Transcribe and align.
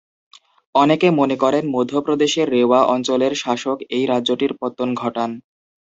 অনেকে 0.75 1.07
মনে 1.19 1.35
করেন 1.43 1.63
মধ্যপ্রদেশের 1.75 2.47
রেওয়া 2.49 2.79
অঞ্চলের 2.93 3.33
শাসক 3.35 3.77
এই 3.89 4.03
রাজ্যটির 4.05 4.51
পত্তন 4.59 4.89
ঘটান। 4.93 5.31